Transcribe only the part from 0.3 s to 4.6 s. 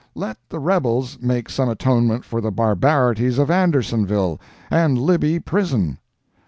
the rebels make some atonement for the barbarities of Andersonville